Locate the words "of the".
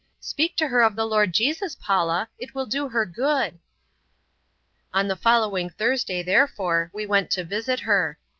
0.81-1.05